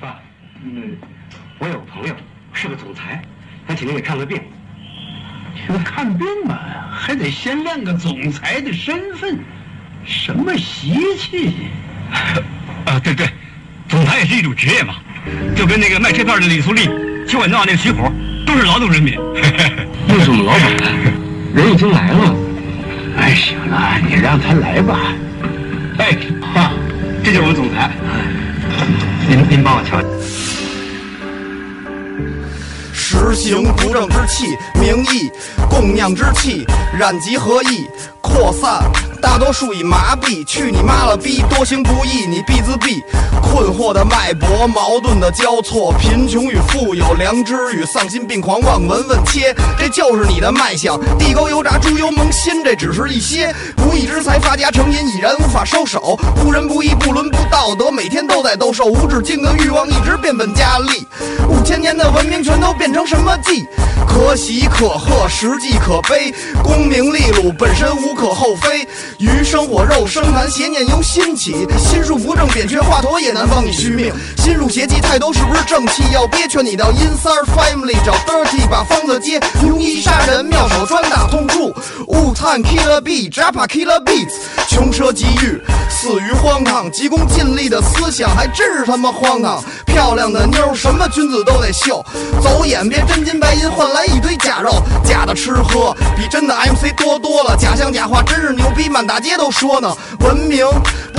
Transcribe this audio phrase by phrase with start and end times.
[0.00, 0.18] 爸，
[0.64, 0.96] 嗯，
[1.58, 2.14] 我有个朋友
[2.54, 3.20] 是个总裁，
[3.68, 4.40] 他请您给看个病。
[5.66, 6.58] 这个看病嘛，
[6.90, 9.38] 还得先练个总裁的身份，
[10.06, 11.52] 什么习气？
[12.86, 13.28] 啊，对对，
[13.88, 14.94] 总裁也是一种职业嘛，
[15.54, 16.88] 就跟那个卖车票的李素丽、
[17.28, 18.10] 修管道那个徐虎，
[18.46, 19.14] 都是劳动人民。
[20.08, 20.62] 又是我们老板，
[21.54, 22.34] 人已经来了。
[23.18, 24.98] 哎，行了，你让他来吧。
[25.98, 26.16] 哎，
[26.54, 26.72] 爸，
[27.22, 27.90] 这就是我们总裁，
[29.30, 30.02] 您您帮我瞧。
[32.92, 35.30] 实行不正之气，名义
[35.70, 36.66] 供酿之气，
[36.98, 37.86] 染疾何意，
[38.20, 38.82] 扩散。
[39.20, 41.42] 大多数已麻痹，去你妈了逼！
[41.48, 43.02] 多行不义，你必自毙。
[43.42, 50.98] 困惑的脉搏，矛盾的交错，贫穷与富有，良知与丧心病狂，望闻问切，这就是你的脉象。
[51.18, 56.18] 地沟油炸，猪油蒙心，这只是一些不义之财，发家成瘾，已然无法收手。
[56.36, 61.06] 不仁不义，不伦不道德，每天都在斗兽，无止境的欲望一直变本加厉。
[61.48, 63.66] 五千年的文明全都变成什么计？
[64.08, 66.32] 可喜可贺，实际可悲。
[66.62, 68.86] 功名利禄本身无可厚非。
[69.20, 71.52] 鱼生火肉生痰，邪念由心起。
[71.76, 74.10] 心术不正，扁鹊华佗也难帮你续命。
[74.38, 76.48] 心术邪气太多，是不是正气要憋？
[76.48, 79.38] 劝你到阴三儿 family 找 dirty，把方子接。
[79.62, 80.99] 庸医杀人，妙手抓。
[82.50, 84.32] 雾探 killer beat，Japa killer beats。
[84.68, 86.90] 穷奢极欲，死于荒唐。
[86.90, 89.62] 急功近利的思想，还真是他妈荒唐。
[89.86, 92.04] 漂亮的妞，什么君子都得秀。
[92.42, 97.56] 走眼别真金白银换来一堆假肉，假的吃喝比真的 MC 多多了。
[97.56, 99.96] 假象假话真是牛逼，满大街都说呢。
[100.18, 100.66] 文明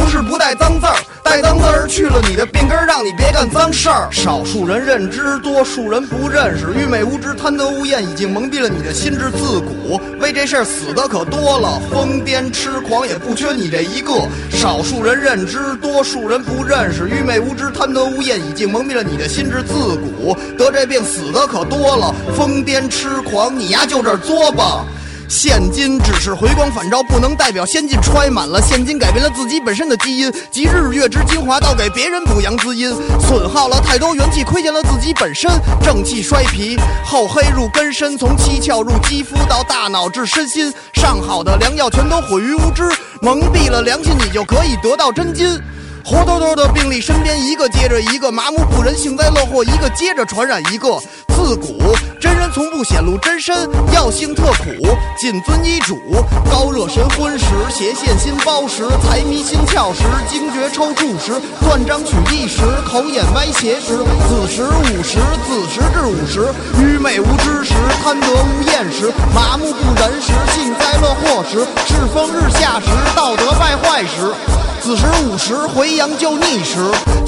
[0.00, 4.08] 不是不带脏字儿，带脏字儿去了你的病根儿，让你别干脏事儿。
[4.10, 6.72] 少数人认知，多数人不认识。
[6.72, 9.30] 愚昧无知、贪得无厌，已经蒙蔽了你的心智。
[9.30, 14.26] 自古为这事儿死的可多了，疯癫痴狂也不缺你这一个。
[14.50, 17.06] 少数人认知，多数人不认识。
[17.06, 19.62] 愚昧无知、贪得无厌，已经蒙蔽了你的心智。
[19.62, 24.82] 自古得这病死的可多了，疯癫痴狂，你呀就这儿作吧。
[25.30, 27.96] 现今只是回光返照，不能代表先进。
[28.02, 35.48] 揣满了现金，改变了自己本身的基因，集日月之精华，倒给别人补阳滋阴，损耗了太多元气，亏欠了自己本身。
[35.80, 42.90] 正气衰脾，厚黑入根深，从七窍入肌肤到大脑至身心，上好的良药全都毁于无知，
[43.22, 45.56] 蒙蔽了良心，你就可以得到真金。
[46.04, 50.98] 活脱脱的病例身边一个接着一个，麻木不仁，幸灾乐祸一个接着传染一个。
[51.42, 51.74] 自古
[52.20, 54.70] 真人从不显露真身，药性特苦，
[55.18, 55.98] 谨遵医嘱。
[56.50, 63.96] 高热神昏时，邪现心包时，财迷心窍时，惊厥抽搐时，断章取义时，口眼歪斜时，
[64.28, 65.18] 子时午时，
[65.48, 67.74] 子时至午时，愚昧无知时，
[68.04, 72.86] 贪得无厌时，麻木不仁时，幸灾乐祸时，世风日下时，
[73.16, 74.32] 道德败坏时。
[74.82, 76.78] 子时午时回阳就逆时，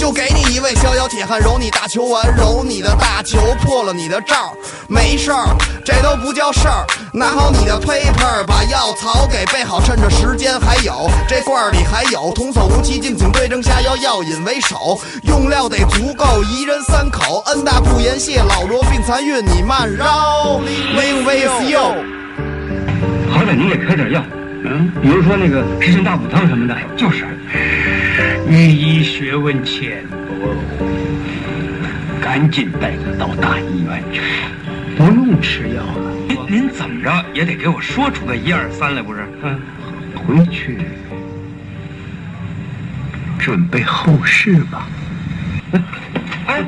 [0.03, 4.53] 就给你一位逍遥铁汉揉你大球丸，揉你的大球破了你的罩，
[4.89, 5.47] 没事儿，
[5.85, 6.85] 这都不叫事儿。
[7.15, 20.61] 拿好你的 paper，把药草给备好，趁着时间还有，这罐儿里还有，童叟无欺，敬请对症下药，药引为首，用料得足够，一人三口，恩大不言谢，老弱病残孕你慢绕
[20.97, 21.81] ，Live with you。
[23.31, 24.21] 好歹你也开点药，
[24.65, 26.77] 嗯，比如说那个十全大补汤什么的。
[26.97, 27.25] 就是，
[28.47, 30.55] 你医学问浅薄，
[32.21, 34.21] 赶紧带他到大医院去，
[34.97, 36.12] 不用吃药了。
[36.28, 39.27] 您您怎么着也得给我说出个一二三来，不是？
[39.43, 39.59] 嗯，
[40.15, 40.78] 回去
[43.39, 44.87] 准备后事吧。
[46.47, 46.62] 哎，